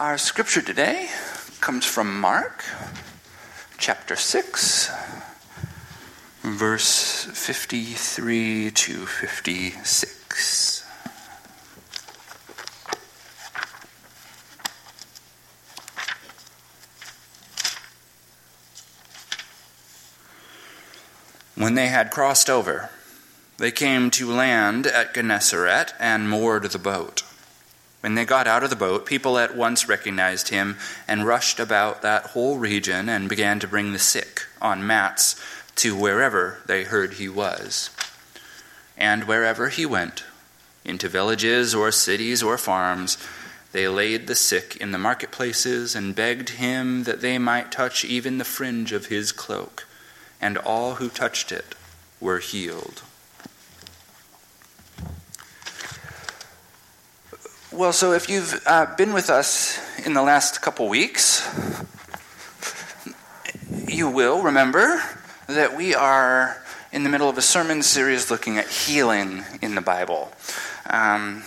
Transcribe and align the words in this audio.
Our 0.00 0.16
scripture 0.16 0.62
today 0.62 1.10
comes 1.60 1.84
from 1.84 2.18
Mark 2.22 2.64
chapter 3.76 4.16
6, 4.16 4.90
verse 6.40 7.24
53 7.26 8.70
to 8.70 9.04
56. 9.04 10.86
When 21.56 21.74
they 21.74 21.88
had 21.88 22.10
crossed 22.10 22.48
over, 22.48 22.88
they 23.58 23.70
came 23.70 24.10
to 24.12 24.32
land 24.32 24.86
at 24.86 25.12
Gennesaret 25.12 25.92
and 26.00 26.30
moored 26.30 26.62
the 26.62 26.78
boat. 26.78 27.19
When 28.00 28.14
they 28.14 28.24
got 28.24 28.46
out 28.46 28.64
of 28.64 28.70
the 28.70 28.76
boat, 28.76 29.04
people 29.04 29.38
at 29.38 29.56
once 29.56 29.88
recognized 29.88 30.48
him 30.48 30.76
and 31.06 31.26
rushed 31.26 31.60
about 31.60 32.02
that 32.02 32.26
whole 32.26 32.56
region 32.56 33.08
and 33.08 33.28
began 33.28 33.60
to 33.60 33.68
bring 33.68 33.92
the 33.92 33.98
sick 33.98 34.46
on 34.60 34.86
mats 34.86 35.42
to 35.76 35.94
wherever 35.94 36.58
they 36.66 36.84
heard 36.84 37.14
he 37.14 37.28
was. 37.28 37.90
And 38.96 39.24
wherever 39.24 39.68
he 39.68 39.84
went, 39.84 40.24
into 40.84 41.08
villages 41.08 41.74
or 41.74 41.92
cities 41.92 42.42
or 42.42 42.56
farms, 42.56 43.18
they 43.72 43.86
laid 43.86 44.26
the 44.26 44.34
sick 44.34 44.76
in 44.76 44.92
the 44.92 44.98
marketplaces 44.98 45.94
and 45.94 46.16
begged 46.16 46.50
him 46.50 47.04
that 47.04 47.20
they 47.20 47.38
might 47.38 47.70
touch 47.70 48.04
even 48.04 48.38
the 48.38 48.44
fringe 48.44 48.92
of 48.92 49.06
his 49.06 49.30
cloak 49.30 49.86
and 50.40 50.56
all 50.56 50.94
who 50.94 51.08
touched 51.08 51.52
it 51.52 51.74
were 52.18 52.38
healed. 52.38 53.02
Well, 57.72 57.92
so 57.92 58.14
if 58.14 58.28
you've 58.28 58.60
uh, 58.66 58.96
been 58.96 59.12
with 59.12 59.30
us 59.30 59.78
in 60.04 60.12
the 60.12 60.22
last 60.22 60.60
couple 60.60 60.88
weeks, 60.88 61.48
you 63.86 64.08
will 64.08 64.42
remember 64.42 65.00
that 65.46 65.76
we 65.76 65.94
are 65.94 66.60
in 66.90 67.04
the 67.04 67.08
middle 67.08 67.28
of 67.28 67.38
a 67.38 67.42
sermon 67.42 67.84
series 67.84 68.28
looking 68.28 68.58
at 68.58 68.66
healing 68.66 69.44
in 69.62 69.76
the 69.76 69.80
Bible. 69.80 70.32
Um, 70.86 71.44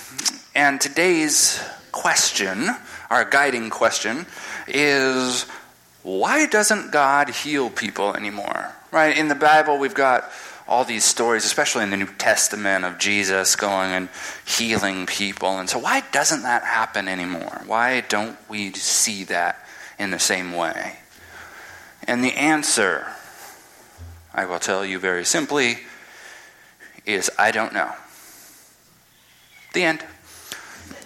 and 0.56 0.80
today's 0.80 1.62
question, 1.92 2.70
our 3.10 3.26
guiding 3.26 3.70
question, 3.70 4.26
is 4.66 5.44
why 6.04 6.46
doesn't 6.46 6.94
God 6.94 7.32
heal 7.32 7.70
people 7.70 8.16
anymore? 8.16 8.72
Right? 8.92 9.18
In 9.18 9.28
the 9.28 9.36
Bible, 9.36 9.78
we've 9.78 9.94
got 9.94 10.32
all 10.68 10.86
these 10.86 11.04
stories, 11.04 11.46
especially 11.46 11.84
in 11.84 11.90
the 11.90 11.98
New 11.98 12.14
Testament, 12.18 12.86
of 12.86 12.98
Jesus 12.98 13.56
going 13.56 13.92
and 13.92 14.10
healing 14.46 15.06
people. 15.06 15.60
And 15.60 15.70
so, 15.70 15.80
why 15.80 16.04
doesn't 16.12 16.44
that 16.44 16.64
happen 16.64 17.08
anymore? 17.08 17.62
Why 17.66 18.02
don't 18.02 18.38
we 18.50 18.72
see 18.74 19.24
that 19.26 19.66
in 20.00 20.12
the 20.12 20.20
same 20.20 20.54
way? 20.54 20.98
And 22.08 22.24
the 22.24 22.34
answer, 22.34 23.08
I 24.34 24.46
will 24.46 24.60
tell 24.60 24.86
you 24.86 25.00
very 25.00 25.26
simply, 25.26 25.80
is 27.06 27.30
I 27.38 27.52
don't 27.52 27.74
know. 27.74 27.92
The 29.74 29.84
end. 29.84 30.06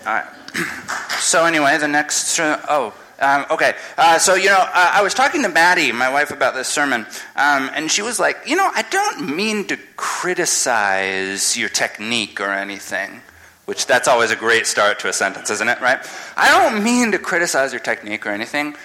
All 0.05 0.13
right. 0.13 0.25
So, 1.17 1.45
anyway, 1.45 1.77
the 1.79 1.87
next. 1.87 2.39
Oh, 2.39 2.93
um, 3.19 3.45
okay, 3.49 3.73
uh, 3.97 4.19
so 4.19 4.35
you 4.35 4.45
know, 4.45 4.59
uh, 4.59 4.91
I 4.93 5.01
was 5.01 5.13
talking 5.13 5.41
to 5.41 5.49
Maddie, 5.49 5.91
my 5.91 6.09
wife, 6.09 6.29
about 6.29 6.53
this 6.53 6.67
sermon, 6.67 7.05
um, 7.35 7.69
and 7.73 7.91
she 7.91 8.03
was 8.03 8.19
like, 8.19 8.37
"You 8.45 8.55
know, 8.55 8.69
I 8.73 8.83
don't 8.83 9.35
mean 9.35 9.65
to 9.67 9.77
criticize 9.95 11.57
your 11.57 11.69
technique 11.69 12.39
or 12.39 12.51
anything." 12.51 13.21
Which 13.65 13.85
that's 13.85 14.07
always 14.07 14.31
a 14.31 14.35
great 14.35 14.65
start 14.65 14.99
to 14.99 15.09
a 15.09 15.13
sentence, 15.13 15.49
isn't 15.49 15.67
it? 15.67 15.81
Right? 15.81 15.99
I 16.37 16.49
don't 16.49 16.83
mean 16.83 17.11
to 17.11 17.19
criticize 17.19 17.73
your 17.73 17.81
technique 17.81 18.25
or 18.25 18.29
anything, 18.29 18.75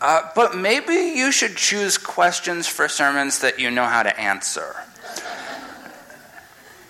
uh, 0.00 0.30
but 0.34 0.56
maybe 0.56 0.94
you 0.94 1.30
should 1.32 1.56
choose 1.56 1.96
questions 1.96 2.66
for 2.66 2.88
sermons 2.88 3.38
that 3.38 3.58
you 3.60 3.70
know 3.70 3.86
how 3.86 4.02
to 4.02 4.20
answer. 4.20 4.74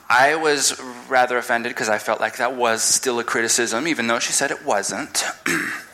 I 0.08 0.36
was 0.36 0.80
rather 1.08 1.36
offended 1.36 1.70
because 1.70 1.88
I 1.88 1.98
felt 1.98 2.20
like 2.20 2.38
that 2.38 2.56
was 2.56 2.82
still 2.82 3.18
a 3.18 3.24
criticism, 3.24 3.86
even 3.86 4.06
though 4.06 4.18
she 4.18 4.32
said 4.32 4.50
it 4.50 4.64
wasn't. 4.64 5.24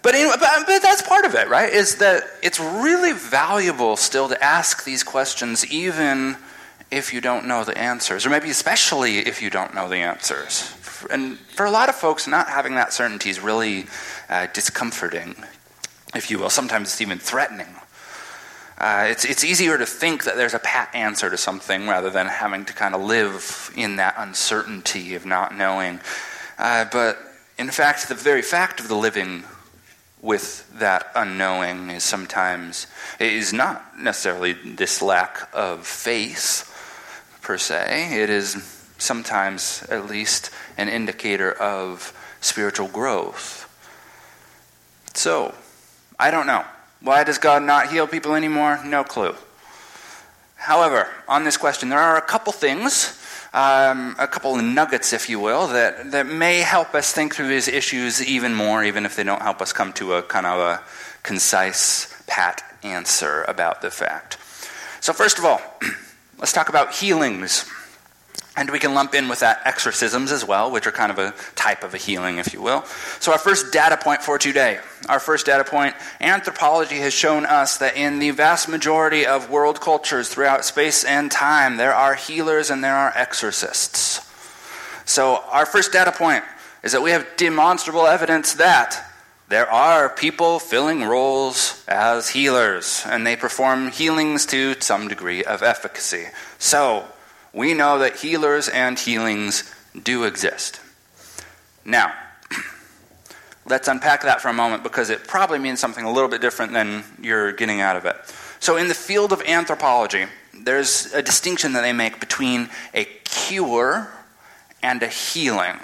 But, 0.00 0.14
anyway, 0.14 0.34
but, 0.38 0.66
but, 0.66 0.82
that's 0.82 1.02
part 1.02 1.24
of 1.24 1.34
it, 1.34 1.48
right? 1.48 1.72
Is 1.72 1.96
that 1.96 2.24
it's 2.42 2.58
really 2.58 3.12
valuable 3.12 3.96
still 3.96 4.28
to 4.28 4.42
ask 4.42 4.84
these 4.84 5.02
questions, 5.02 5.66
even 5.66 6.36
if 6.90 7.12
you 7.12 7.20
don't 7.20 7.46
know 7.46 7.64
the 7.64 7.76
answers, 7.76 8.26
or 8.26 8.30
maybe 8.30 8.50
especially 8.50 9.18
if 9.18 9.42
you 9.42 9.50
don't 9.50 9.74
know 9.74 9.88
the 9.88 9.96
answers. 9.96 10.74
And 11.10 11.38
for 11.38 11.66
a 11.66 11.70
lot 11.70 11.88
of 11.88 11.94
folks, 11.94 12.26
not 12.26 12.48
having 12.48 12.74
that 12.76 12.92
certainty 12.92 13.30
is 13.30 13.40
really 13.40 13.86
uh, 14.28 14.46
discomforting, 14.52 15.34
if 16.14 16.30
you 16.30 16.38
will. 16.38 16.50
Sometimes 16.50 16.88
it's 16.88 17.00
even 17.00 17.18
threatening. 17.18 17.74
Uh, 18.78 19.06
it's, 19.08 19.24
it's 19.24 19.44
easier 19.44 19.78
to 19.78 19.86
think 19.86 20.24
that 20.24 20.36
there's 20.36 20.54
a 20.54 20.58
pat 20.58 20.94
answer 20.94 21.30
to 21.30 21.36
something 21.36 21.86
rather 21.86 22.10
than 22.10 22.26
having 22.26 22.64
to 22.64 22.72
kind 22.72 22.94
of 22.94 23.00
live 23.00 23.72
in 23.76 23.96
that 23.96 24.14
uncertainty 24.18 25.14
of 25.14 25.24
not 25.24 25.56
knowing. 25.56 26.00
Uh, 26.58 26.84
but 26.92 27.18
in 27.58 27.70
fact, 27.70 28.08
the 28.08 28.14
very 28.14 28.42
fact 28.42 28.80
of 28.80 28.88
the 28.88 28.96
living 28.96 29.44
with 30.22 30.70
that 30.78 31.10
unknowing 31.16 31.90
is 31.90 32.04
sometimes 32.04 32.86
is 33.18 33.52
not 33.52 33.98
necessarily 33.98 34.52
this 34.52 35.02
lack 35.02 35.48
of 35.52 35.84
faith 35.84 36.68
per 37.42 37.58
se. 37.58 38.22
It 38.22 38.30
is 38.30 38.90
sometimes 38.98 39.84
at 39.90 40.06
least 40.06 40.50
an 40.78 40.88
indicator 40.88 41.52
of 41.52 42.16
spiritual 42.40 42.88
growth. 42.88 43.68
So 45.14 45.54
i 46.18 46.30
don't 46.30 46.46
know. 46.46 46.64
Why 47.00 47.24
does 47.24 47.38
god 47.38 47.64
not 47.64 47.90
heal 47.90 48.06
people 48.06 48.36
anymore? 48.36 48.80
No 48.84 49.02
clue. 49.02 49.34
However 50.54 51.08
on 51.26 51.42
this 51.42 51.56
question 51.56 51.88
there 51.88 51.98
are 51.98 52.16
a 52.16 52.22
couple 52.22 52.52
things 52.52 53.18
um, 53.54 54.16
a 54.18 54.26
couple 54.26 54.54
of 54.54 54.64
nuggets, 54.64 55.12
if 55.12 55.28
you 55.28 55.38
will, 55.38 55.68
that, 55.68 56.10
that 56.12 56.26
may 56.26 56.60
help 56.60 56.94
us 56.94 57.12
think 57.12 57.34
through 57.34 57.48
these 57.48 57.68
issues 57.68 58.24
even 58.24 58.54
more, 58.54 58.82
even 58.82 59.04
if 59.04 59.14
they 59.16 59.24
don't 59.24 59.42
help 59.42 59.60
us 59.60 59.72
come 59.72 59.92
to 59.94 60.14
a 60.14 60.22
kind 60.22 60.46
of 60.46 60.58
a 60.58 60.82
concise, 61.22 62.22
pat 62.26 62.62
answer 62.82 63.42
about 63.44 63.82
the 63.82 63.90
fact. 63.90 64.38
So, 65.00 65.12
first 65.12 65.38
of 65.38 65.44
all, 65.44 65.60
let's 66.38 66.52
talk 66.52 66.68
about 66.68 66.94
healings. 66.94 67.70
And 68.54 68.70
we 68.70 68.78
can 68.78 68.92
lump 68.92 69.14
in 69.14 69.28
with 69.28 69.40
that 69.40 69.62
exorcisms 69.64 70.30
as 70.30 70.44
well, 70.44 70.70
which 70.70 70.86
are 70.86 70.92
kind 70.92 71.10
of 71.10 71.18
a 71.18 71.34
type 71.54 71.82
of 71.82 71.94
a 71.94 71.96
healing, 71.96 72.36
if 72.36 72.52
you 72.52 72.60
will. 72.60 72.84
So, 73.18 73.32
our 73.32 73.38
first 73.38 73.72
data 73.72 73.96
point 73.96 74.22
for 74.22 74.36
today, 74.36 74.78
our 75.08 75.20
first 75.20 75.46
data 75.46 75.64
point 75.64 75.94
anthropology 76.20 76.96
has 76.96 77.14
shown 77.14 77.46
us 77.46 77.78
that 77.78 77.96
in 77.96 78.18
the 78.18 78.30
vast 78.30 78.68
majority 78.68 79.24
of 79.24 79.48
world 79.48 79.80
cultures 79.80 80.28
throughout 80.28 80.66
space 80.66 81.02
and 81.02 81.30
time, 81.30 81.78
there 81.78 81.94
are 81.94 82.14
healers 82.14 82.68
and 82.68 82.84
there 82.84 82.94
are 82.94 83.12
exorcists. 83.16 84.20
So, 85.06 85.42
our 85.50 85.64
first 85.64 85.90
data 85.90 86.12
point 86.12 86.44
is 86.82 86.92
that 86.92 87.02
we 87.02 87.12
have 87.12 87.26
demonstrable 87.38 88.06
evidence 88.06 88.54
that 88.54 89.02
there 89.48 89.70
are 89.70 90.08
people 90.08 90.58
filling 90.58 91.02
roles 91.02 91.84
as 91.88 92.30
healers, 92.30 93.02
and 93.06 93.26
they 93.26 93.36
perform 93.36 93.90
healings 93.90 94.46
to 94.46 94.80
some 94.80 95.08
degree 95.08 95.42
of 95.44 95.62
efficacy. 95.62 96.26
So, 96.58 97.06
we 97.52 97.74
know 97.74 97.98
that 97.98 98.16
healers 98.16 98.68
and 98.68 98.98
healings 98.98 99.72
do 100.00 100.24
exist. 100.24 100.80
Now, 101.84 102.12
let's 103.66 103.88
unpack 103.88 104.22
that 104.22 104.40
for 104.40 104.48
a 104.48 104.52
moment 104.52 104.82
because 104.82 105.10
it 105.10 105.26
probably 105.26 105.58
means 105.58 105.80
something 105.80 106.04
a 106.04 106.12
little 106.12 106.28
bit 106.28 106.40
different 106.40 106.72
than 106.72 107.04
you're 107.20 107.52
getting 107.52 107.80
out 107.80 107.96
of 107.96 108.04
it. 108.06 108.16
So, 108.60 108.76
in 108.76 108.88
the 108.88 108.94
field 108.94 109.32
of 109.32 109.42
anthropology, 109.42 110.26
there's 110.54 111.12
a 111.12 111.22
distinction 111.22 111.72
that 111.72 111.82
they 111.82 111.92
make 111.92 112.20
between 112.20 112.68
a 112.94 113.04
cure 113.24 114.08
and 114.82 115.02
a 115.02 115.08
healing. 115.08 115.74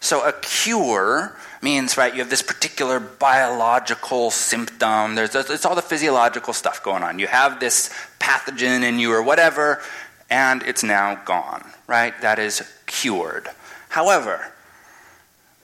So, 0.00 0.26
a 0.26 0.32
cure 0.32 1.36
means, 1.60 1.96
right, 1.96 2.12
you 2.12 2.20
have 2.20 2.30
this 2.30 2.42
particular 2.42 3.00
biological 3.00 4.30
symptom. 4.30 5.16
There's, 5.16 5.34
it's 5.34 5.64
all 5.64 5.74
the 5.74 5.82
physiological 5.82 6.52
stuff 6.52 6.82
going 6.84 7.02
on. 7.02 7.18
You 7.18 7.26
have 7.26 7.58
this 7.58 7.92
pathogen 8.20 8.82
in 8.82 8.98
you 9.00 9.12
or 9.12 9.22
whatever, 9.22 9.82
and 10.30 10.62
it's 10.62 10.82
now 10.82 11.14
gone, 11.24 11.64
right? 11.86 12.18
That 12.20 12.38
is 12.38 12.62
cured. 12.86 13.48
However, 13.88 14.52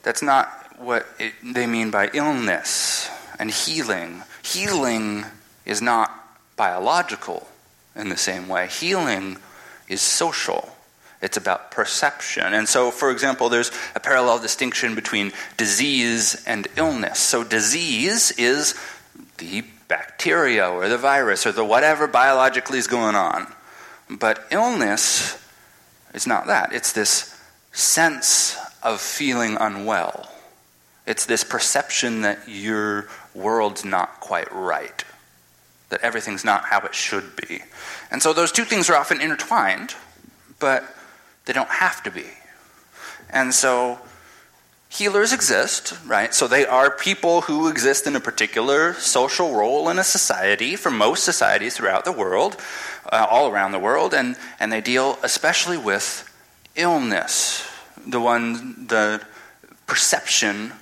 that's 0.02 0.22
not 0.22 0.48
what 0.78 1.06
it, 1.18 1.34
they 1.42 1.66
mean 1.66 1.90
by 1.90 2.10
illness 2.12 3.10
and 3.38 3.50
healing. 3.50 4.22
Healing 4.42 5.24
is 5.64 5.80
not 5.82 6.12
biological 6.56 7.48
in 7.96 8.08
the 8.08 8.16
same 8.16 8.48
way, 8.48 8.66
healing 8.68 9.38
is 9.88 10.00
social. 10.00 10.70
It's 11.22 11.38
about 11.38 11.70
perception. 11.70 12.52
And 12.52 12.68
so, 12.68 12.90
for 12.90 13.10
example, 13.10 13.48
there's 13.48 13.70
a 13.94 14.00
parallel 14.00 14.40
distinction 14.40 14.94
between 14.94 15.32
disease 15.56 16.44
and 16.46 16.68
illness. 16.76 17.18
So, 17.18 17.42
disease 17.44 18.32
is 18.32 18.74
the 19.38 19.64
bacteria 19.88 20.68
or 20.68 20.88
the 20.88 20.98
virus 20.98 21.46
or 21.46 21.52
the 21.52 21.64
whatever 21.64 22.06
biologically 22.06 22.78
is 22.78 22.86
going 22.86 23.14
on. 23.14 23.46
But 24.08 24.46
illness 24.50 25.38
is 26.12 26.26
not 26.26 26.46
that. 26.46 26.72
It's 26.72 26.92
this 26.92 27.40
sense 27.72 28.56
of 28.82 29.00
feeling 29.00 29.56
unwell. 29.58 30.30
It's 31.06 31.26
this 31.26 31.44
perception 31.44 32.22
that 32.22 32.38
your 32.46 33.08
world's 33.34 33.84
not 33.84 34.20
quite 34.20 34.50
right, 34.52 35.04
that 35.90 36.00
everything's 36.02 36.44
not 36.44 36.64
how 36.64 36.80
it 36.80 36.94
should 36.94 37.36
be. 37.36 37.62
And 38.10 38.22
so 38.22 38.32
those 38.32 38.52
two 38.52 38.64
things 38.64 38.88
are 38.88 38.96
often 38.96 39.20
intertwined, 39.20 39.94
but 40.58 40.84
they 41.44 41.52
don't 41.52 41.68
have 41.68 42.02
to 42.04 42.10
be. 42.10 42.24
And 43.28 43.52
so 43.52 43.98
healers 44.94 45.32
exist, 45.32 45.92
right? 46.06 46.32
So 46.32 46.46
they 46.46 46.64
are 46.64 46.88
people 46.88 47.42
who 47.42 47.68
exist 47.68 48.06
in 48.06 48.14
a 48.14 48.20
particular 48.20 48.94
social 48.94 49.52
role 49.52 49.88
in 49.88 49.98
a 49.98 50.04
society, 50.04 50.76
for 50.76 50.90
most 50.90 51.24
societies 51.24 51.76
throughout 51.76 52.04
the 52.04 52.12
world, 52.12 52.56
uh, 53.12 53.26
all 53.28 53.50
around 53.50 53.72
the 53.72 53.80
world, 53.80 54.14
and, 54.14 54.36
and 54.60 54.72
they 54.72 54.80
deal 54.80 55.18
especially 55.24 55.76
with 55.76 56.30
illness, 56.76 57.68
the 58.06 58.20
one, 58.20 58.86
the 58.86 59.20
perception 59.88 60.72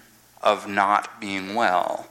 of 0.43 0.69
not 0.69 1.19
being 1.19 1.55
well. 1.55 2.07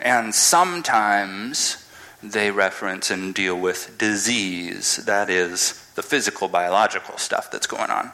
And 0.00 0.34
sometimes 0.34 1.88
they 2.20 2.50
reference 2.50 3.12
and 3.12 3.32
deal 3.32 3.58
with 3.58 3.96
disease, 3.96 4.96
that 5.04 5.30
is, 5.30 5.80
the 5.94 6.02
physical, 6.02 6.48
biological 6.48 7.16
stuff 7.16 7.50
that's 7.50 7.68
going 7.68 7.90
on. 7.90 8.10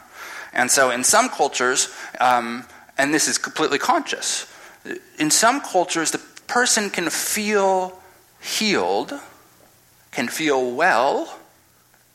And 0.53 0.69
so 0.69 0.91
in 0.91 1.03
some 1.03 1.29
cultures, 1.29 1.91
um, 2.19 2.65
and 3.01 3.11
this 3.11 3.27
is 3.27 3.39
completely 3.39 3.79
conscious, 3.79 4.45
in 5.17 5.31
some 5.31 5.59
cultures, 5.59 6.11
the 6.11 6.21
person 6.45 6.91
can 6.91 7.09
feel 7.09 7.99
healed, 8.39 9.11
can 10.11 10.27
feel 10.27 10.69
well, 10.75 11.39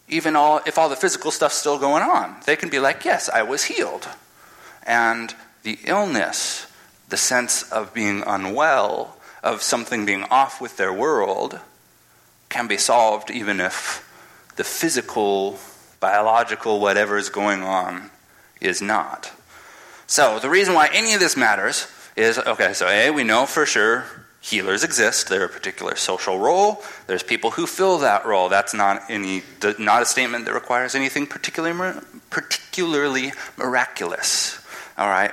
even 0.08 0.36
all, 0.36 0.60
if 0.64 0.78
all 0.78 0.88
the 0.88 0.94
physical 0.94 1.32
stuff's 1.32 1.56
still 1.56 1.76
going 1.76 2.04
on. 2.04 2.36
They 2.46 2.54
can 2.54 2.68
be 2.68 2.78
like, 2.78 3.04
yes, 3.04 3.28
I 3.28 3.42
was 3.42 3.64
healed. 3.64 4.06
And 4.84 5.34
the 5.64 5.76
illness, 5.82 6.68
the 7.08 7.16
sense 7.16 7.64
of 7.72 7.92
being 7.92 8.22
unwell, 8.24 9.16
of 9.42 9.62
something 9.62 10.06
being 10.06 10.22
off 10.30 10.60
with 10.60 10.76
their 10.76 10.92
world, 10.92 11.58
can 12.48 12.68
be 12.68 12.76
solved 12.76 13.32
even 13.32 13.58
if 13.58 14.08
the 14.54 14.62
physical, 14.62 15.58
biological, 15.98 16.78
whatever 16.78 17.18
is 17.18 17.28
going 17.28 17.64
on 17.64 18.12
is 18.60 18.80
not. 18.80 19.32
So, 20.06 20.38
the 20.38 20.48
reason 20.48 20.74
why 20.74 20.88
any 20.92 21.14
of 21.14 21.20
this 21.20 21.36
matters 21.36 21.88
is 22.14 22.38
okay, 22.38 22.72
so 22.72 22.88
A, 22.88 23.10
we 23.10 23.24
know 23.24 23.46
for 23.46 23.66
sure 23.66 24.04
healers 24.40 24.84
exist. 24.84 25.28
They're 25.28 25.44
a 25.44 25.48
particular 25.48 25.96
social 25.96 26.38
role. 26.38 26.82
There's 27.08 27.24
people 27.24 27.50
who 27.50 27.66
fill 27.66 27.98
that 27.98 28.24
role. 28.24 28.48
That's 28.48 28.72
not 28.72 29.02
any 29.08 29.42
not 29.78 30.02
a 30.02 30.06
statement 30.06 30.44
that 30.44 30.54
requires 30.54 30.94
anything 30.94 31.26
particularly 31.26 32.00
particularly 32.30 33.32
miraculous. 33.56 34.64
All 34.96 35.08
right? 35.08 35.32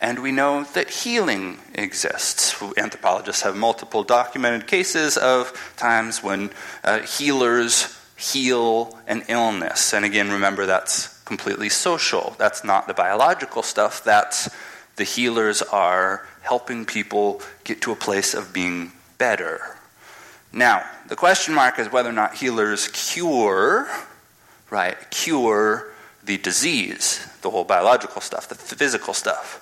And 0.00 0.20
we 0.20 0.32
know 0.32 0.64
that 0.74 0.90
healing 0.90 1.58
exists. 1.74 2.60
Anthropologists 2.76 3.42
have 3.42 3.56
multiple 3.56 4.02
documented 4.02 4.66
cases 4.66 5.16
of 5.16 5.52
times 5.76 6.22
when 6.22 6.50
uh, 6.82 7.00
healers 7.00 7.98
heal 8.16 8.98
an 9.06 9.22
illness. 9.28 9.94
And 9.94 10.04
again, 10.04 10.30
remember 10.30 10.66
that's 10.66 11.13
completely 11.24 11.68
social. 11.68 12.34
That's 12.38 12.64
not 12.64 12.86
the 12.86 12.94
biological 12.94 13.62
stuff. 13.62 14.04
That's 14.04 14.50
the 14.96 15.04
healers 15.04 15.62
are 15.62 16.26
helping 16.42 16.84
people 16.84 17.40
get 17.64 17.80
to 17.82 17.92
a 17.92 17.96
place 17.96 18.34
of 18.34 18.52
being 18.52 18.92
better. 19.18 19.76
Now, 20.52 20.84
the 21.08 21.16
question 21.16 21.54
mark 21.54 21.78
is 21.78 21.90
whether 21.90 22.10
or 22.10 22.12
not 22.12 22.34
healers 22.34 22.88
cure, 22.88 23.88
right, 24.70 24.96
cure 25.10 25.90
the 26.22 26.38
disease, 26.38 27.26
the 27.42 27.50
whole 27.50 27.64
biological 27.64 28.20
stuff, 28.20 28.48
the 28.48 28.54
physical 28.54 29.14
stuff. 29.14 29.60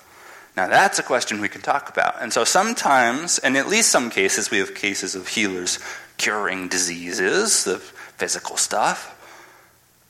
Now, 0.55 0.67
that's 0.67 0.99
a 0.99 1.03
question 1.03 1.41
we 1.41 1.49
can 1.49 1.61
talk 1.61 1.89
about. 1.89 2.21
And 2.21 2.31
so 2.31 2.43
sometimes, 2.43 3.39
and 3.39 3.57
at 3.57 3.67
least 3.67 3.89
some 3.89 4.11
cases, 4.11 4.51
we 4.51 4.59
have 4.59 4.75
cases 4.75 5.15
of 5.15 5.29
healers 5.29 5.79
curing 6.17 6.67
diseases, 6.67 7.63
the 7.63 7.79
physical 7.79 8.55
stuff. 8.55 9.19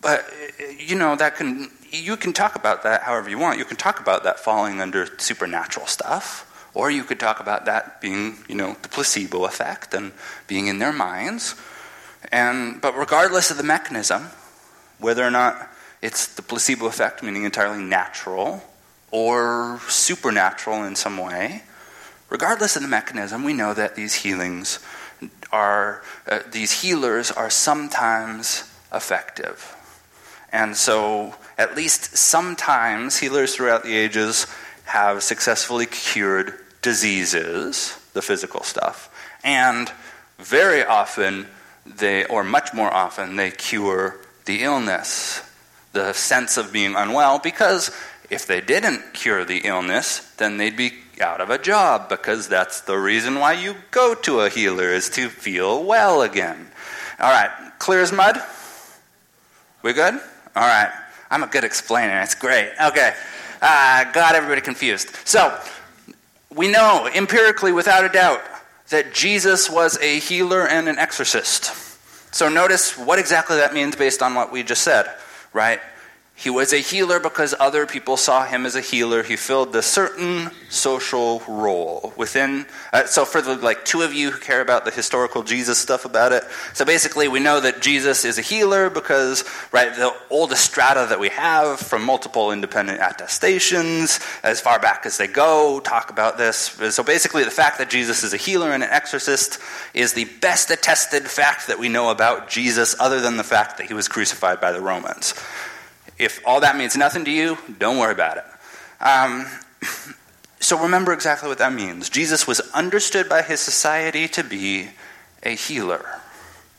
But, 0.03 0.29
you 0.77 0.95
know, 0.95 1.15
that 1.15 1.35
can, 1.37 1.71
you 1.89 2.17
can 2.17 2.33
talk 2.33 2.55
about 2.55 2.83
that 2.83 3.03
however 3.03 3.29
you 3.29 3.39
want. 3.39 3.57
You 3.57 3.65
can 3.65 3.77
talk 3.77 3.99
about 3.99 4.23
that 4.25 4.39
falling 4.39 4.81
under 4.81 5.07
supernatural 5.17 5.87
stuff. 5.87 6.49
Or 6.75 6.91
you 6.91 7.03
could 7.03 7.19
talk 7.19 7.39
about 7.39 7.65
that 7.65 8.01
being, 8.01 8.37
you 8.49 8.55
know, 8.55 8.75
the 8.81 8.89
placebo 8.89 9.45
effect 9.45 9.93
and 9.93 10.11
being 10.47 10.67
in 10.67 10.79
their 10.79 10.91
minds. 10.91 11.55
And, 12.31 12.81
but 12.81 12.97
regardless 12.97 13.51
of 13.51 13.57
the 13.57 13.63
mechanism, 13.63 14.29
whether 14.99 15.23
or 15.23 15.31
not 15.31 15.69
it's 16.01 16.27
the 16.27 16.41
placebo 16.41 16.87
effect, 16.87 17.23
meaning 17.23 17.43
entirely 17.43 17.81
natural, 17.81 18.63
or 19.11 19.79
supernatural 19.87 20.83
in 20.83 20.95
some 20.95 21.17
way, 21.17 21.61
regardless 22.29 22.75
of 22.75 22.81
the 22.81 22.87
mechanism, 22.87 23.43
we 23.43 23.53
know 23.53 23.73
that 23.73 23.95
these 23.95 24.15
healings 24.15 24.79
are, 25.51 26.01
uh, 26.27 26.39
these 26.51 26.81
healers 26.81 27.31
are 27.31 27.49
sometimes 27.49 28.69
effective. 28.91 29.72
And 30.53 30.77
so, 30.77 31.33
at 31.57 31.75
least 31.75 32.15
sometimes, 32.15 33.17
healers 33.17 33.55
throughout 33.55 33.83
the 33.83 33.97
ages 33.97 34.45
have 34.85 35.23
successfully 35.23 35.87
cured 35.87 36.53
diseases, 36.83 37.99
the 38.13 38.21
physical 38.21 38.61
stuff, 38.61 39.09
and 39.43 39.91
very 40.37 40.85
often, 40.85 41.47
they, 41.85 42.25
or 42.25 42.43
much 42.43 42.71
more 42.71 42.93
often, 42.93 43.35
they 43.35 43.49
cure 43.49 44.19
the 44.45 44.61
illness, 44.61 45.41
the 45.91 46.13
sense 46.13 46.57
of 46.57 46.71
being 46.71 46.95
unwell, 46.95 47.39
because 47.39 47.89
if 48.29 48.45
they 48.45 48.61
didn't 48.61 49.13
cure 49.13 49.43
the 49.43 49.59
illness, 49.59 50.19
then 50.37 50.57
they'd 50.57 50.77
be 50.77 50.93
out 51.19 51.41
of 51.41 51.49
a 51.49 51.57
job 51.57 52.09
because 52.09 52.47
that's 52.47 52.81
the 52.81 52.97
reason 52.97 53.39
why 53.39 53.53
you 53.53 53.75
go 53.89 54.13
to 54.13 54.41
a 54.41 54.49
healer 54.49 54.89
is 54.89 55.09
to 55.09 55.29
feel 55.29 55.83
well 55.83 56.21
again. 56.21 56.67
All 57.19 57.31
right, 57.31 57.51
clear 57.79 58.01
as 58.01 58.11
mud? 58.11 58.39
We 59.81 59.93
good? 59.93 60.19
All 60.55 60.63
right. 60.63 60.91
I'm 61.31 61.43
a 61.43 61.47
good 61.47 61.63
explainer. 61.63 62.13
That's 62.13 62.35
great. 62.35 62.71
Okay. 62.79 63.13
Uh, 63.61 64.03
got 64.11 64.35
everybody 64.35 64.61
confused. 64.61 65.09
So, 65.25 65.59
we 66.53 66.67
know 66.67 67.09
empirically, 67.15 67.71
without 67.71 68.05
a 68.05 68.09
doubt, 68.09 68.41
that 68.89 69.13
Jesus 69.13 69.69
was 69.69 69.97
a 69.99 70.19
healer 70.19 70.67
and 70.67 70.87
an 70.87 70.99
exorcist. 70.99 71.71
So, 72.35 72.49
notice 72.49 72.97
what 72.97 73.17
exactly 73.17 73.57
that 73.57 73.73
means 73.73 73.95
based 73.95 74.21
on 74.21 74.35
what 74.35 74.51
we 74.51 74.61
just 74.61 74.83
said, 74.83 75.07
right? 75.53 75.79
He 76.35 76.49
was 76.49 76.73
a 76.73 76.77
healer 76.77 77.19
because 77.19 77.53
other 77.59 77.85
people 77.85 78.17
saw 78.17 78.43
him 78.43 78.65
as 78.65 78.75
a 78.75 78.81
healer. 78.81 79.21
He 79.21 79.35
filled 79.35 79.73
a 79.75 79.83
certain 79.83 80.49
social 80.67 81.41
role 81.47 82.11
within. 82.17 82.65
Uh, 82.91 83.05
so, 83.05 83.23
for 83.23 83.39
the 83.39 83.55
like 83.55 83.85
two 83.85 84.01
of 84.01 84.13
you 84.13 84.31
who 84.31 84.39
care 84.39 84.59
about 84.59 84.83
the 84.83 84.89
historical 84.89 85.43
Jesus 85.43 85.77
stuff 85.77 86.05
about 86.05 86.31
it, 86.31 86.43
so 86.73 86.85
basically, 86.85 87.27
we 87.27 87.39
know 87.39 87.59
that 87.59 87.81
Jesus 87.81 88.25
is 88.25 88.39
a 88.39 88.41
healer 88.41 88.89
because 88.89 89.45
right 89.71 89.95
the 89.95 90.11
oldest 90.31 90.65
strata 90.65 91.05
that 91.07 91.19
we 91.19 91.29
have 91.29 91.79
from 91.79 92.03
multiple 92.03 92.51
independent 92.51 92.99
attestations, 92.99 94.19
as 94.41 94.59
far 94.59 94.79
back 94.79 95.05
as 95.05 95.19
they 95.19 95.27
go, 95.27 95.79
talk 95.81 96.09
about 96.09 96.39
this. 96.39 96.57
So, 96.57 97.03
basically, 97.03 97.43
the 97.43 97.51
fact 97.51 97.77
that 97.77 97.91
Jesus 97.91 98.23
is 98.23 98.33
a 98.33 98.37
healer 98.37 98.71
and 98.71 98.83
an 98.83 98.89
exorcist 98.89 99.59
is 99.93 100.13
the 100.13 100.25
best 100.41 100.71
attested 100.71 101.29
fact 101.29 101.67
that 101.67 101.77
we 101.77 101.89
know 101.89 102.09
about 102.09 102.49
Jesus, 102.49 102.95
other 102.99 103.21
than 103.21 103.37
the 103.37 103.43
fact 103.43 103.77
that 103.77 103.85
he 103.85 103.93
was 103.93 104.07
crucified 104.07 104.59
by 104.59 104.71
the 104.71 104.81
Romans. 104.81 105.35
If 106.17 106.41
all 106.45 106.61
that 106.61 106.77
means 106.77 106.95
nothing 106.95 107.25
to 107.25 107.31
you, 107.31 107.57
don't 107.79 107.97
worry 107.97 108.13
about 108.13 108.37
it. 108.37 108.45
Um, 109.01 109.45
so 110.59 110.79
remember 110.79 111.13
exactly 111.13 111.49
what 111.49 111.57
that 111.57 111.73
means. 111.73 112.09
Jesus 112.09 112.47
was 112.47 112.59
understood 112.71 113.27
by 113.27 113.41
his 113.41 113.59
society 113.59 114.27
to 114.29 114.43
be 114.43 114.89
a 115.43 115.55
healer 115.55 116.21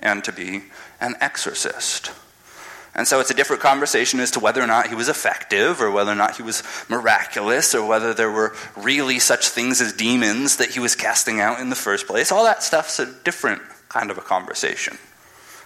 and 0.01 0.23
to 0.25 0.33
be 0.33 0.65
an 1.01 1.15
exorcist. 1.21 2.13
And 2.97 3.09
so 3.09 3.19
it's 3.19 3.31
a 3.31 3.35
different 3.35 3.61
conversation 3.61 4.21
as 4.21 4.31
to 4.33 4.41
whether 4.41 4.63
or 4.63 4.69
not 4.69 4.87
he 4.87 4.95
was 4.95 5.09
effective 5.09 5.81
or 5.81 5.91
whether 5.91 6.13
or 6.13 6.17
not 6.17 6.37
he 6.37 6.45
was 6.45 6.63
miraculous 6.89 7.75
or 7.75 7.85
whether 7.85 8.15
there 8.15 8.31
were 8.31 8.55
really 8.77 9.19
such 9.19 9.49
things 9.49 9.81
as 9.81 9.93
demons 9.93 10.59
that 10.59 10.71
he 10.71 10.81
was 10.81 10.95
casting 10.95 11.41
out 11.41 11.59
in 11.59 11.71
the 11.71 11.77
first 11.77 12.07
place. 12.07 12.31
All 12.31 12.45
that 12.45 12.63
stuff's 12.63 13.01
a 13.01 13.07
different 13.07 13.63
kind 13.89 14.13
of 14.13 14.19
a 14.19 14.23
conversation 14.23 14.97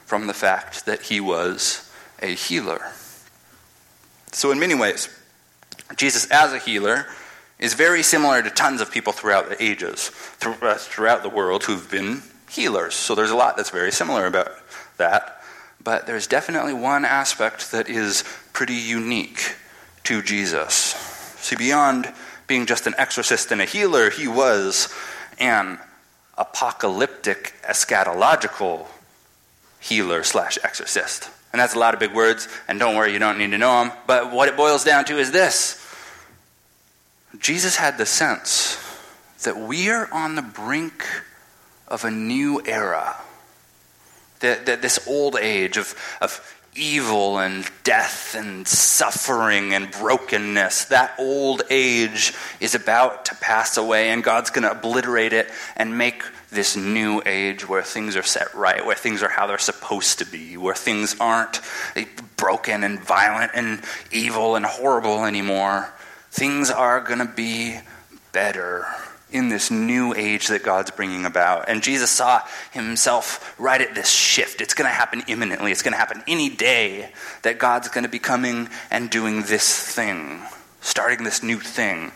from 0.07 0.27
the 0.27 0.33
fact 0.33 0.87
that 0.87 1.03
he 1.03 1.21
was 1.21 1.91
a 2.23 2.35
healer. 2.35 2.81
So, 4.33 4.51
in 4.51 4.59
many 4.59 4.75
ways, 4.75 5.09
Jesus 5.97 6.27
as 6.31 6.53
a 6.53 6.59
healer 6.59 7.07
is 7.59 7.75
very 7.75 8.03
similar 8.03 8.43
to 8.43 8.51
tons 8.51 8.81
of 8.81 8.91
people 8.91 9.13
throughout 9.13 9.49
the 9.49 9.63
ages, 9.63 10.11
uh, 10.43 10.75
throughout 10.75 11.23
the 11.23 11.29
world 11.29 11.65
who've 11.65 11.91
been 11.91 12.23
healers. 12.49 12.95
So, 12.95 13.15
there's 13.15 13.31
a 13.31 13.37
lot 13.37 13.57
that's 13.57 13.71
very 13.71 13.93
similar 13.93 14.27
about 14.27 14.51
that. 14.99 15.43
But 15.83 16.07
there's 16.07 16.27
definitely 16.27 16.75
one 16.75 17.05
aspect 17.05 17.73
that 17.73 17.89
is 17.89 18.25
pretty 18.53 18.75
unique 18.75 19.57
to 20.05 20.23
Jesus. 20.23 20.75
See, 21.39 21.57
beyond 21.57 22.13
being 22.47 22.67
just 22.67 22.87
an 22.87 22.95
exorcist 22.99 23.53
and 23.53 23.61
a 23.61 23.65
healer, 23.65 24.11
he 24.11 24.27
was 24.27 24.93
an 25.39 25.79
apocalyptic, 26.37 27.55
eschatological 27.63 28.87
healer 29.81 30.25
slash 30.25 30.59
exorcist. 30.65 31.31
And 31.53 31.61
that's 31.61 31.75
a 31.75 31.79
lot 31.79 31.95
of 31.95 32.01
big 32.01 32.13
words, 32.13 32.47
and 32.69 32.79
don't 32.79 32.95
worry, 32.95 33.13
you 33.13 33.19
don't 33.19 33.39
need 33.39 33.53
to 33.53 33.59
know 33.59 33.85
them. 33.85 33.93
But 34.07 34.33
what 34.33 34.49
it 34.49 34.57
boils 34.57 34.85
down 34.85 35.05
to 35.07 35.19
is 35.19 35.31
this 35.33 35.85
Jesus 37.39 37.77
had 37.77 37.99
the 37.99 38.07
sense 38.07 38.79
that 39.45 39.57
we 39.57 39.89
are 39.91 40.09
on 40.13 40.35
the 40.35 40.43
brink 40.43 41.07
of 41.87 42.05
a 42.05 42.11
new 42.11 42.63
era. 42.65 43.17
That, 44.41 44.67
that 44.67 44.83
this 44.83 45.07
old 45.09 45.37
age 45.37 45.77
of, 45.77 45.97
of 46.21 46.58
evil 46.79 47.39
and 47.39 47.69
death 47.85 48.35
and 48.35 48.67
suffering 48.67 49.75
and 49.75 49.91
brokenness, 49.91 50.87
that 50.87 51.15
old 51.19 51.63
age 51.71 52.33
is 52.61 52.75
about 52.75 53.27
to 53.27 53.35
pass 53.37 53.77
away, 53.77 54.11
and 54.11 54.23
God's 54.23 54.51
going 54.51 54.63
to 54.63 54.71
obliterate 54.71 55.33
it 55.33 55.51
and 55.77 55.99
make 55.99 56.23
this 56.51 56.77
new 56.77 57.21
age 57.27 57.69
where 57.69 57.83
things 57.83 58.17
are 58.17 58.23
set 58.23 58.55
right, 58.55 58.87
where 58.87 58.97
things 58.97 59.23
are 59.23 59.29
how 59.29 59.47
they're 59.47 59.59
supposed 59.59 60.21
to 60.21 60.25
be, 60.25 60.57
where 60.57 60.75
things 60.75 61.17
aren't 61.21 61.61
broken 62.37 62.85
and 62.85 63.01
violent 63.01 63.53
and 63.55 63.83
evil 64.11 64.57
and 64.57 64.65
horrible 64.65 65.25
anymore. 65.25 65.93
Things 66.31 66.71
are 66.71 67.01
going 67.01 67.19
to 67.19 67.33
be 67.33 67.79
better 68.33 68.87
in 69.31 69.49
this 69.49 69.71
new 69.71 70.15
age 70.15 70.49
that 70.49 70.63
God's 70.63 70.91
bringing 70.91 71.25
about. 71.25 71.69
And 71.69 71.83
Jesus 71.83 72.11
saw 72.11 72.43
himself 72.73 73.55
right 73.59 73.81
at 73.81 73.95
this 73.95 74.11
shift. 74.11 74.61
It's 74.61 74.75
going 74.75 74.89
to 74.89 74.95
happen 74.95 75.23
imminently, 75.27 75.73
it's 75.73 75.83
going 75.83 75.93
to 75.93 75.99
happen 75.99 76.23
any 76.27 76.49
day 76.49 77.11
that 77.43 77.59
God's 77.59 77.89
going 77.89 78.05
to 78.05 78.11
be 78.11 78.19
coming 78.19 78.69
and 78.91 79.11
doing 79.11 79.43
this 79.43 79.81
thing, 79.81 80.43
starting 80.81 81.25
this 81.25 81.43
new 81.43 81.59
thing. 81.59 82.13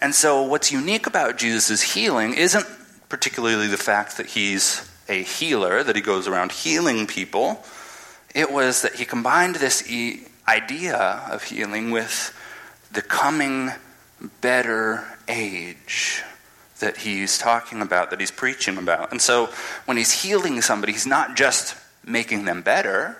And 0.00 0.14
so, 0.14 0.42
what's 0.42 0.72
unique 0.72 1.06
about 1.06 1.38
Jesus' 1.38 1.94
healing 1.94 2.34
isn't 2.34 2.66
particularly 3.08 3.68
the 3.68 3.76
fact 3.76 4.16
that 4.16 4.26
he's 4.26 4.90
a 5.08 5.22
healer, 5.22 5.84
that 5.84 5.94
he 5.94 6.02
goes 6.02 6.26
around 6.26 6.50
healing 6.50 7.06
people. 7.06 7.64
It 8.34 8.50
was 8.50 8.82
that 8.82 8.96
he 8.96 9.04
combined 9.04 9.56
this 9.56 9.88
e- 9.88 10.26
idea 10.48 10.96
of 10.96 11.44
healing 11.44 11.90
with 11.90 12.36
the 12.90 13.02
coming 13.02 13.70
better 14.40 15.04
age 15.28 16.22
that 16.82 16.98
he's 16.98 17.38
talking 17.38 17.80
about, 17.80 18.10
that 18.10 18.20
he's 18.20 18.30
preaching 18.30 18.76
about. 18.76 19.10
And 19.12 19.22
so 19.22 19.48
when 19.86 19.96
he's 19.96 20.22
healing 20.22 20.60
somebody, 20.60 20.92
he's 20.92 21.06
not 21.06 21.36
just 21.36 21.76
making 22.04 22.44
them 22.44 22.60
better, 22.60 23.16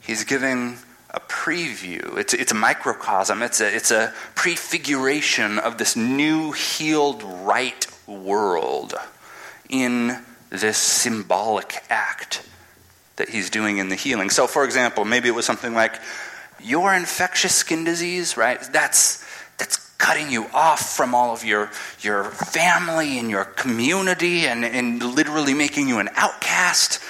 he's 0.00 0.24
giving 0.24 0.76
a 1.10 1.20
preview. 1.20 2.16
It's, 2.18 2.34
it's 2.34 2.52
a 2.52 2.54
microcosm, 2.54 3.42
it's 3.42 3.60
a, 3.60 3.74
it's 3.74 3.90
a 3.90 4.12
prefiguration 4.34 5.58
of 5.58 5.78
this 5.78 5.96
new, 5.96 6.52
healed, 6.52 7.22
right 7.22 7.86
world 8.06 8.94
in 9.68 10.18
this 10.50 10.76
symbolic 10.76 11.82
act 11.88 12.46
that 13.16 13.30
he's 13.30 13.50
doing 13.50 13.78
in 13.78 13.88
the 13.88 13.96
healing. 13.96 14.30
So, 14.30 14.46
for 14.46 14.64
example, 14.64 15.04
maybe 15.04 15.28
it 15.28 15.34
was 15.34 15.46
something 15.46 15.74
like 15.74 15.94
your 16.62 16.94
infectious 16.94 17.54
skin 17.54 17.84
disease, 17.84 18.36
right? 18.36 18.60
That's 18.72 19.24
cutting 20.00 20.30
you 20.30 20.46
off 20.54 20.96
from 20.96 21.14
all 21.14 21.32
of 21.32 21.44
your, 21.44 21.70
your 22.00 22.24
family 22.24 23.18
and 23.18 23.30
your 23.30 23.44
community 23.44 24.46
and, 24.46 24.64
and 24.64 25.02
literally 25.02 25.52
making 25.52 25.88
you 25.88 25.98
an 25.98 26.08
outcast. 26.16 27.00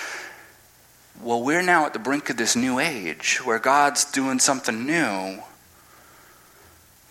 Well, 1.23 1.40
we're 1.40 1.62
now 1.62 1.87
at 1.87 1.92
the 1.92 2.00
brink 2.00 2.28
of 2.30 2.37
this 2.37 2.56
new 2.56 2.80
age 2.80 3.38
where 3.44 3.61
God's 3.61 4.04
doing 4.11 4.40
something 4.40 4.87
new. 4.87 5.40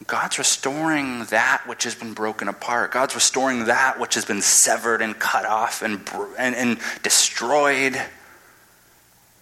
God's 0.05 0.38
restoring 0.38 1.24
that 1.25 1.63
which 1.65 1.86
has 1.86 1.95
been 1.95 2.13
broken 2.13 2.50
apart. 2.50 2.91
God's 2.91 3.15
restoring 3.15 3.65
that 3.65 4.00
which 4.00 4.15
has 4.15 4.25
been 4.25 4.41
severed 4.41 5.01
and 5.01 5.17
cut 5.17 5.45
off 5.45 5.81
and, 5.81 6.01
and, 6.38 6.55
and 6.55 6.79
destroyed. 7.03 8.00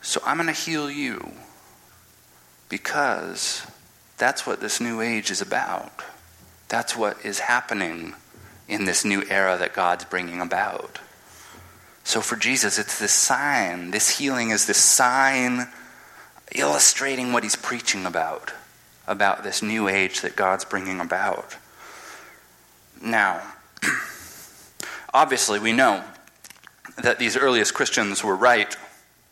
So 0.01 0.21
I'm 0.23 0.37
going 0.37 0.47
to 0.47 0.53
heal 0.53 0.91
you 0.91 1.31
because 2.69 3.65
that's 4.19 4.45
what 4.45 4.59
this 4.59 4.79
new 4.79 5.01
age 5.01 5.31
is 5.31 5.41
about. 5.41 6.03
That's 6.69 6.95
what 6.95 7.23
is 7.25 7.39
happening 7.39 8.13
in 8.67 8.85
this 8.85 9.05
new 9.05 9.23
era 9.29 9.57
that 9.57 9.73
God's 9.73 10.05
bringing 10.05 10.41
about. 10.41 10.99
So 12.03 12.21
for 12.21 12.35
Jesus, 12.35 12.79
it's 12.79 12.99
this 12.99 13.13
sign. 13.13 13.91
This 13.91 14.17
healing 14.17 14.49
is 14.49 14.65
this 14.65 14.77
sign 14.77 15.67
illustrating 16.55 17.33
what 17.33 17.43
he's 17.43 17.55
preaching 17.55 18.05
about, 18.05 18.53
about 19.07 19.43
this 19.43 19.61
new 19.61 19.87
age 19.87 20.21
that 20.21 20.35
God's 20.35 20.65
bringing 20.65 20.99
about. 20.99 21.57
Now, 23.01 23.41
obviously, 25.13 25.59
we 25.59 25.73
know 25.73 26.03
that 26.97 27.19
these 27.19 27.37
earliest 27.37 27.73
Christians 27.73 28.23
were 28.23 28.35
right 28.35 28.75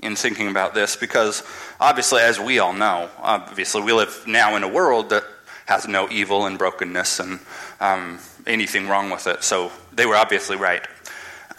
in 0.01 0.15
thinking 0.15 0.47
about 0.47 0.73
this 0.73 0.95
because, 0.95 1.43
obviously, 1.79 2.21
as 2.21 2.39
we 2.39 2.59
all 2.59 2.73
know, 2.73 3.09
obviously, 3.19 3.81
we 3.81 3.93
live 3.93 4.23
now 4.27 4.55
in 4.55 4.63
a 4.63 4.67
world 4.67 5.09
that 5.09 5.23
has 5.65 5.87
no 5.87 6.09
evil 6.09 6.45
and 6.45 6.57
brokenness 6.57 7.19
and 7.19 7.39
um, 7.79 8.19
anything 8.47 8.87
wrong 8.87 9.09
with 9.09 9.27
it. 9.27 9.43
So 9.43 9.71
they 9.93 10.05
were 10.05 10.15
obviously 10.15 10.57
right. 10.57 10.85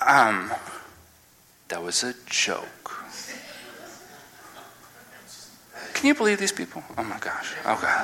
Um, 0.07 0.53
that 1.69 1.83
was 1.83 2.05
a 2.05 2.15
joke. 2.27 3.05
Can 5.95 6.09
you 6.09 6.15
believe 6.15 6.39
these 6.39 6.53
people? 6.53 6.85
Oh 6.97 7.05
my 7.05 7.19
gosh. 7.19 7.55
Okay. 7.67 8.03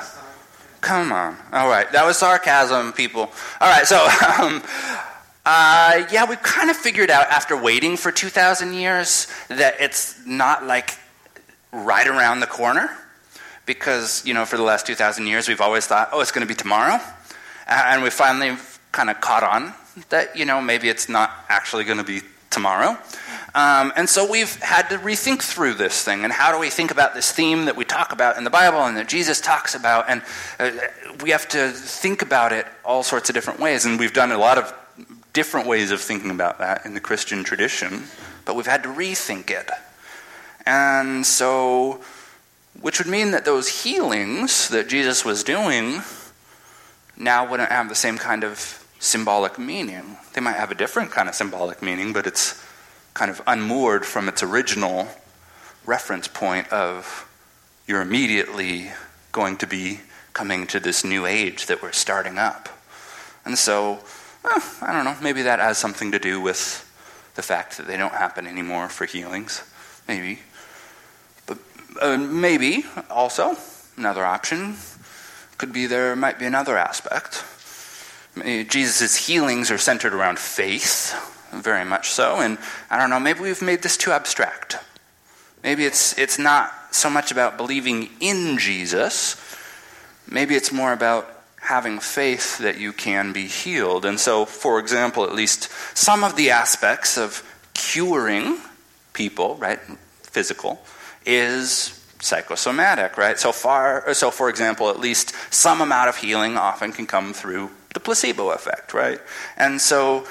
Come 0.81 1.11
on. 1.13 1.37
All 1.53 1.69
right. 1.69 1.89
That 1.91 2.05
was 2.05 2.17
sarcasm, 2.17 2.91
people. 2.91 3.31
All 3.61 3.69
right. 3.69 3.85
So, 3.85 3.97
um, 4.41 4.61
uh, 5.45 6.05
yeah, 6.11 6.25
we 6.27 6.35
kind 6.37 6.69
of 6.69 6.75
figured 6.75 7.09
out 7.09 7.27
after 7.27 7.55
waiting 7.55 7.95
for 7.95 8.11
2,000 8.11 8.73
years 8.73 9.27
that 9.49 9.75
it's 9.79 10.25
not 10.25 10.65
like 10.65 10.97
right 11.71 12.07
around 12.07 12.39
the 12.39 12.47
corner 12.47 12.89
because, 13.65 14.25
you 14.25 14.33
know, 14.33 14.45
for 14.45 14.57
the 14.57 14.63
last 14.63 14.85
2,000 14.85 15.27
years, 15.27 15.47
we've 15.47 15.61
always 15.61 15.85
thought, 15.85 16.09
oh, 16.11 16.21
it's 16.21 16.31
going 16.31 16.45
to 16.45 16.51
be 16.51 16.55
tomorrow. 16.55 16.99
And 17.67 18.03
we 18.03 18.09
finally 18.09 18.57
kind 18.91 19.09
of 19.09 19.21
caught 19.21 19.43
on 19.43 19.73
that, 20.09 20.35
you 20.35 20.45
know, 20.45 20.61
maybe 20.61 20.89
it's 20.89 21.07
not 21.07 21.31
actually 21.49 21.83
going 21.83 21.97
to 21.97 22.03
be 22.03 22.21
tomorrow. 22.49 22.97
Um, 23.55 23.93
and 23.95 24.09
so 24.09 24.29
we've 24.29 24.55
had 24.61 24.89
to 24.89 24.97
rethink 24.97 25.41
through 25.41 25.75
this 25.75 26.03
thing. 26.03 26.23
And 26.23 26.33
how 26.33 26.51
do 26.51 26.59
we 26.59 26.69
think 26.69 26.91
about 26.91 27.13
this 27.13 27.31
theme 27.31 27.65
that 27.65 27.75
we 27.75 27.85
talk 27.85 28.11
about 28.11 28.37
in 28.37 28.43
the 28.43 28.49
Bible 28.49 28.79
and 28.79 28.97
that 28.97 29.07
Jesus 29.07 29.39
talks 29.39 29.75
about? 29.75 30.09
And 30.09 30.21
uh, 30.59 30.71
we 31.21 31.29
have 31.29 31.47
to 31.49 31.69
think 31.69 32.21
about 32.21 32.51
it 32.51 32.65
all 32.83 33.03
sorts 33.03 33.29
of 33.29 33.35
different 33.35 33.59
ways. 33.59 33.85
And 33.85 33.99
we've 33.99 34.13
done 34.13 34.31
a 34.31 34.37
lot 34.37 34.57
of 34.57 34.73
different 35.33 35.67
ways 35.67 35.91
of 35.91 35.99
thinking 35.99 36.31
about 36.31 36.59
that 36.59 36.85
in 36.85 36.93
the 36.93 36.99
Christian 36.99 37.43
tradition, 37.43 38.03
but 38.45 38.55
we've 38.55 38.67
had 38.67 38.83
to 38.83 38.89
rethink 38.89 39.49
it. 39.49 39.69
And 40.65 41.25
so 41.25 42.01
which 42.81 42.99
would 42.99 43.07
mean 43.07 43.31
that 43.31 43.45
those 43.45 43.83
healings 43.83 44.69
that 44.69 44.89
Jesus 44.89 45.23
was 45.23 45.43
doing 45.43 46.01
now 47.17 47.49
wouldn't 47.49 47.69
have 47.69 47.89
the 47.89 47.95
same 47.95 48.17
kind 48.17 48.43
of 48.43 48.85
symbolic 48.99 49.59
meaning. 49.59 50.17
They 50.33 50.41
might 50.41 50.55
have 50.55 50.71
a 50.71 50.75
different 50.75 51.11
kind 51.11 51.29
of 51.29 51.35
symbolic 51.35 51.81
meaning, 51.81 52.13
but 52.13 52.25
it's 52.25 52.61
kind 53.13 53.29
of 53.29 53.41
unmoored 53.45 54.05
from 54.05 54.27
its 54.27 54.41
original 54.41 55.07
reference 55.85 56.27
point 56.27 56.71
of 56.71 57.29
you're 57.85 58.01
immediately 58.01 58.91
going 59.31 59.57
to 59.57 59.67
be 59.67 59.99
coming 60.33 60.65
to 60.67 60.79
this 60.79 61.03
new 61.03 61.25
age 61.25 61.67
that 61.67 61.81
we're 61.81 61.91
starting 61.91 62.37
up. 62.37 62.69
And 63.45 63.57
so, 63.57 63.99
well, 64.43 64.63
I 64.81 64.93
don't 64.93 65.03
know, 65.03 65.15
maybe 65.21 65.43
that 65.43 65.59
has 65.59 65.77
something 65.77 66.11
to 66.11 66.19
do 66.19 66.41
with 66.41 66.89
the 67.35 67.41
fact 67.41 67.77
that 67.77 67.87
they 67.87 67.97
don't 67.97 68.13
happen 68.13 68.47
anymore 68.47 68.89
for 68.89 69.05
healings. 69.05 69.63
Maybe. 70.07 70.39
Uh, 72.01 72.17
maybe 72.17 72.85
also 73.09 73.55
another 73.97 74.25
option 74.25 74.75
could 75.57 75.73
be 75.73 75.85
there 75.85 76.15
might 76.15 76.39
be 76.39 76.45
another 76.45 76.77
aspect. 76.77 77.43
Jesus' 78.35 79.15
healings 79.27 79.69
are 79.69 79.77
centered 79.77 80.13
around 80.13 80.39
faith, 80.39 81.13
very 81.53 81.85
much 81.85 82.09
so, 82.09 82.37
and 82.37 82.57
I 82.89 82.97
don't 82.97 83.11
know, 83.11 83.19
maybe 83.19 83.41
we've 83.41 83.61
made 83.61 83.83
this 83.83 83.95
too 83.95 84.11
abstract. 84.11 84.77
Maybe 85.63 85.85
it's 85.85 86.17
it's 86.17 86.39
not 86.39 86.73
so 86.91 87.09
much 87.09 87.31
about 87.31 87.57
believing 87.57 88.09
in 88.19 88.57
Jesus. 88.57 89.37
Maybe 90.29 90.55
it's 90.55 90.71
more 90.71 90.93
about 90.93 91.29
having 91.61 91.99
faith 91.99 92.57
that 92.57 92.77
you 92.77 92.91
can 92.91 93.31
be 93.31 93.47
healed. 93.47 94.03
And 94.03 94.19
so, 94.19 94.45
for 94.45 94.79
example, 94.79 95.23
at 95.23 95.33
least 95.33 95.69
some 95.97 96.23
of 96.23 96.35
the 96.35 96.49
aspects 96.49 97.17
of 97.17 97.41
curing 97.73 98.57
people, 99.13 99.55
right, 99.55 99.79
physical, 100.23 100.81
is 101.25 101.99
psychosomatic, 102.19 103.17
right? 103.17 103.37
So 103.37 103.51
far, 103.51 104.13
so 104.13 104.31
for 104.31 104.49
example, 104.49 104.89
at 104.89 104.99
least 104.99 105.33
some 105.53 105.81
amount 105.81 106.09
of 106.09 106.17
healing 106.17 106.57
often 106.57 106.91
can 106.91 107.05
come 107.05 107.33
through 107.33 107.69
the 107.93 107.99
placebo 107.99 108.51
effect, 108.51 108.93
right? 108.93 109.19
And 109.57 109.79
so 109.79 110.25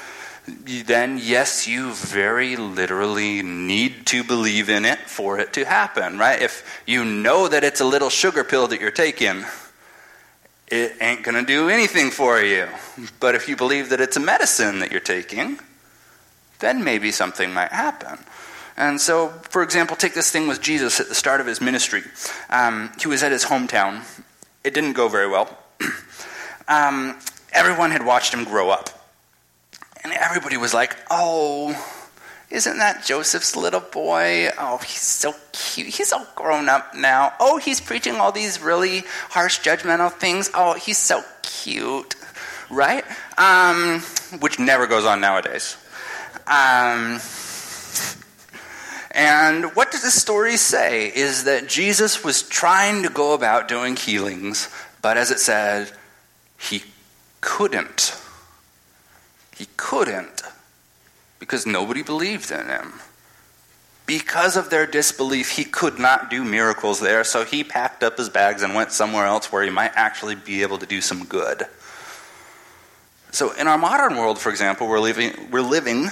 then, 0.45 1.19
yes, 1.21 1.67
you 1.67 1.93
very 1.93 2.55
literally 2.55 3.41
need 3.41 4.05
to 4.07 4.23
believe 4.23 4.69
in 4.69 4.85
it 4.85 4.99
for 4.99 5.39
it 5.39 5.53
to 5.53 5.65
happen, 5.65 6.17
right? 6.17 6.41
If 6.41 6.81
you 6.85 7.05
know 7.05 7.47
that 7.47 7.63
it's 7.63 7.79
a 7.79 7.85
little 7.85 8.09
sugar 8.09 8.43
pill 8.43 8.67
that 8.67 8.81
you're 8.81 8.91
taking, 8.91 9.45
it 10.67 10.95
ain't 10.99 11.23
going 11.23 11.35
to 11.35 11.45
do 11.45 11.69
anything 11.69 12.09
for 12.09 12.41
you. 12.41 12.67
But 13.19 13.35
if 13.35 13.47
you 13.47 13.55
believe 13.55 13.89
that 13.89 14.01
it's 14.01 14.17
a 14.17 14.19
medicine 14.19 14.79
that 14.79 14.91
you're 14.91 14.99
taking, 14.99 15.59
then 16.59 16.83
maybe 16.83 17.11
something 17.11 17.53
might 17.53 17.71
happen. 17.71 18.17
And 18.75 18.99
so, 18.99 19.29
for 19.49 19.61
example, 19.61 19.95
take 19.95 20.13
this 20.13 20.31
thing 20.31 20.47
with 20.47 20.61
Jesus 20.61 20.99
at 20.99 21.09
the 21.09 21.15
start 21.15 21.41
of 21.41 21.47
his 21.47 21.61
ministry. 21.61 22.03
Um, 22.49 22.91
he 22.99 23.07
was 23.07 23.21
at 23.21 23.31
his 23.31 23.45
hometown. 23.45 24.01
It 24.63 24.73
didn't 24.73 24.93
go 24.93 25.07
very 25.09 25.29
well. 25.29 25.57
um, 26.67 27.17
everyone 27.51 27.91
had 27.91 28.05
watched 28.05 28.33
him 28.33 28.43
grow 28.43 28.69
up. 28.69 28.89
And 30.03 30.11
everybody 30.11 30.57
was 30.57 30.73
like, 30.73 30.97
oh, 31.09 31.71
isn't 32.49 32.77
that 32.77 33.03
Joseph's 33.05 33.55
little 33.55 33.79
boy? 33.79 34.49
Oh, 34.59 34.77
he's 34.77 35.01
so 35.01 35.33
cute. 35.53 35.87
He's 35.87 36.11
all 36.11 36.27
grown 36.35 36.67
up 36.67 36.93
now. 36.95 37.33
Oh, 37.39 37.57
he's 37.57 37.79
preaching 37.79 38.15
all 38.15 38.31
these 38.31 38.61
really 38.61 39.03
harsh, 39.29 39.59
judgmental 39.59 40.11
things. 40.11 40.51
Oh, 40.53 40.73
he's 40.73 40.97
so 40.97 41.23
cute. 41.41 42.15
Right? 42.69 43.03
Um, 43.37 44.01
which 44.39 44.59
never 44.59 44.87
goes 44.87 45.05
on 45.05 45.21
nowadays. 45.21 45.77
Um, 46.47 47.19
and 49.13 49.75
what 49.75 49.91
does 49.91 50.01
the 50.01 50.11
story 50.11 50.57
say 50.57 51.07
is 51.07 51.43
that 51.43 51.67
Jesus 51.67 52.23
was 52.23 52.41
trying 52.41 53.03
to 53.03 53.09
go 53.09 53.33
about 53.33 53.67
doing 53.67 53.95
healings, 53.95 54.69
but 55.01 55.17
as 55.17 55.29
it 55.29 55.39
said, 55.39 55.91
he 56.59 56.83
couldn't. 57.41 58.19
He 59.55 59.67
couldn't 59.77 60.41
because 61.39 61.67
nobody 61.67 62.01
believed 62.01 62.51
in 62.51 62.67
him. 62.67 62.93
Because 64.05 64.57
of 64.57 64.69
their 64.69 64.85
disbelief, 64.85 65.51
he 65.51 65.63
could 65.63 65.99
not 65.99 66.29
do 66.29 66.43
miracles 66.43 66.99
there, 66.99 67.23
so 67.23 67.45
he 67.45 67.63
packed 67.63 68.03
up 68.03 68.17
his 68.17 68.29
bags 68.29 68.61
and 68.61 68.73
went 68.73 68.91
somewhere 68.91 69.25
else 69.25 69.51
where 69.51 69.63
he 69.63 69.69
might 69.69 69.91
actually 69.95 70.35
be 70.35 70.61
able 70.61 70.77
to 70.79 70.85
do 70.85 70.99
some 70.99 71.25
good. 71.25 71.63
So, 73.31 73.51
in 73.53 73.67
our 73.67 73.77
modern 73.77 74.17
world, 74.17 74.39
for 74.39 74.49
example, 74.49 74.87
we're 74.87 74.99
living, 74.99 75.49
we're 75.51 75.61
living 75.61 76.09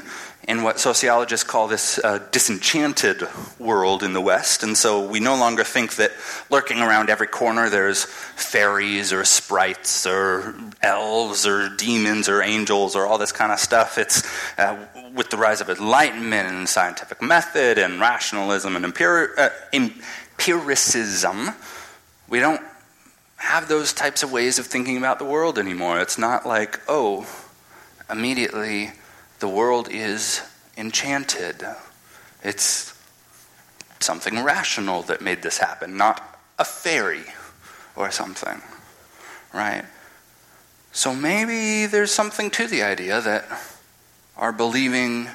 in 0.47 0.63
what 0.63 0.79
sociologists 0.79 1.47
call 1.47 1.67
this 1.67 1.99
uh, 2.03 2.19
disenchanted 2.31 3.23
world 3.59 4.01
in 4.03 4.13
the 4.13 4.21
West. 4.21 4.63
And 4.63 4.75
so 4.75 5.05
we 5.05 5.19
no 5.19 5.35
longer 5.35 5.63
think 5.63 5.95
that 5.95 6.11
lurking 6.49 6.79
around 6.79 7.09
every 7.09 7.27
corner 7.27 7.69
there's 7.69 8.05
fairies 8.05 9.13
or 9.13 9.23
sprites 9.23 10.05
or 10.07 10.55
elves 10.81 11.45
or 11.45 11.69
demons 11.69 12.27
or 12.27 12.41
angels 12.41 12.95
or 12.95 13.05
all 13.05 13.17
this 13.17 13.31
kind 13.31 13.51
of 13.51 13.59
stuff. 13.59 13.97
It's 13.97 14.23
uh, 14.57 14.77
with 15.13 15.29
the 15.29 15.37
rise 15.37 15.61
of 15.61 15.69
enlightenment 15.69 16.49
and 16.49 16.67
scientific 16.67 17.21
method 17.21 17.77
and 17.77 17.99
rationalism 17.99 18.75
and 18.75 18.85
empiri- 18.85 19.37
uh, 19.37 19.49
empiricism, 19.73 21.49
we 22.29 22.39
don't 22.39 22.61
have 23.35 23.67
those 23.67 23.93
types 23.93 24.23
of 24.23 24.31
ways 24.31 24.59
of 24.59 24.65
thinking 24.65 24.97
about 24.97 25.19
the 25.19 25.25
world 25.25 25.57
anymore. 25.57 25.99
It's 25.99 26.17
not 26.17 26.45
like, 26.45 26.79
oh, 26.87 27.27
immediately 28.09 28.91
the 29.41 29.49
world 29.49 29.89
is 29.91 30.41
enchanted. 30.77 31.65
It's 32.43 32.97
something 33.99 34.43
rational 34.43 35.01
that 35.03 35.21
made 35.21 35.41
this 35.41 35.57
happen, 35.57 35.97
not 35.97 36.39
a 36.57 36.63
fairy 36.63 37.23
or 37.95 38.11
something, 38.11 38.61
right? 39.51 39.83
So 40.91 41.15
maybe 41.15 41.87
there's 41.87 42.11
something 42.11 42.51
to 42.51 42.67
the 42.67 42.83
idea 42.83 43.19
that 43.19 43.45
our 44.37 44.51
believing, 44.51 45.27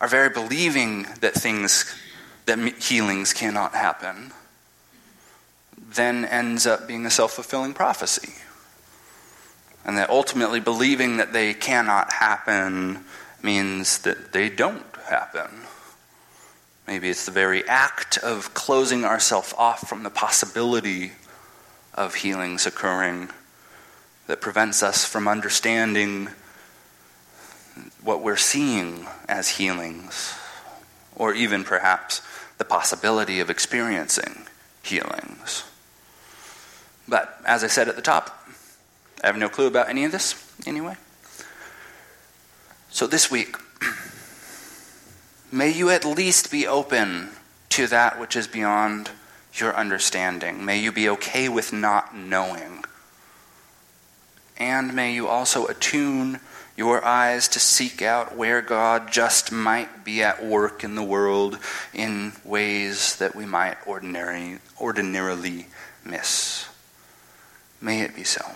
our 0.00 0.08
very 0.08 0.28
believing 0.28 1.04
that 1.20 1.34
things, 1.34 1.94
that 2.46 2.58
healings 2.82 3.32
cannot 3.32 3.74
happen, 3.74 4.32
then 5.78 6.24
ends 6.24 6.66
up 6.66 6.88
being 6.88 7.06
a 7.06 7.10
self 7.10 7.32
fulfilling 7.32 7.74
prophecy. 7.74 8.34
And 9.84 9.96
that 9.98 10.10
ultimately 10.10 10.58
believing 10.58 11.18
that 11.18 11.32
they 11.32 11.54
cannot 11.54 12.12
happen 12.12 13.04
means 13.42 13.98
that 13.98 14.32
they 14.32 14.48
don't 14.48 14.84
happen. 15.08 15.50
Maybe 16.86 17.10
it's 17.10 17.26
the 17.26 17.32
very 17.32 17.66
act 17.66 18.18
of 18.18 18.54
closing 18.54 19.04
ourselves 19.04 19.54
off 19.58 19.88
from 19.88 20.02
the 20.02 20.10
possibility 20.10 21.12
of 21.94 22.16
healings 22.16 22.66
occurring 22.66 23.30
that 24.26 24.40
prevents 24.40 24.82
us 24.82 25.04
from 25.04 25.26
understanding 25.26 26.28
what 28.02 28.22
we're 28.22 28.36
seeing 28.36 29.06
as 29.28 29.48
healings, 29.50 30.34
or 31.14 31.34
even 31.34 31.64
perhaps 31.64 32.22
the 32.58 32.64
possibility 32.64 33.40
of 33.40 33.50
experiencing 33.50 34.46
healings. 34.82 35.64
But 37.08 37.40
as 37.44 37.62
I 37.62 37.66
said 37.66 37.88
at 37.88 37.96
the 37.96 38.02
top, 38.02 38.48
I 39.22 39.26
have 39.26 39.36
no 39.36 39.48
clue 39.48 39.66
about 39.66 39.88
any 39.88 40.04
of 40.04 40.12
this 40.12 40.34
anyway. 40.66 40.96
So 42.96 43.06
this 43.06 43.30
week, 43.30 43.54
may 45.52 45.68
you 45.68 45.90
at 45.90 46.06
least 46.06 46.50
be 46.50 46.66
open 46.66 47.28
to 47.68 47.86
that 47.88 48.18
which 48.18 48.34
is 48.34 48.46
beyond 48.46 49.10
your 49.52 49.76
understanding. 49.76 50.64
May 50.64 50.78
you 50.78 50.92
be 50.92 51.06
okay 51.10 51.50
with 51.50 51.74
not 51.74 52.16
knowing. 52.16 52.86
And 54.56 54.94
may 54.94 55.12
you 55.12 55.28
also 55.28 55.66
attune 55.66 56.40
your 56.74 57.04
eyes 57.04 57.48
to 57.48 57.60
seek 57.60 58.00
out 58.00 58.34
where 58.34 58.62
God 58.62 59.12
just 59.12 59.52
might 59.52 60.02
be 60.02 60.22
at 60.22 60.42
work 60.42 60.82
in 60.82 60.94
the 60.94 61.02
world 61.02 61.58
in 61.92 62.32
ways 62.46 63.16
that 63.16 63.36
we 63.36 63.44
might 63.44 63.76
ordinary, 63.86 64.56
ordinarily 64.80 65.66
miss. 66.02 66.66
May 67.78 68.00
it 68.00 68.16
be 68.16 68.24
so. 68.24 68.52